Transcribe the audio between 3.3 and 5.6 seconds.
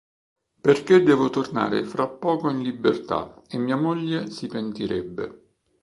e mia moglie si pentirebbe.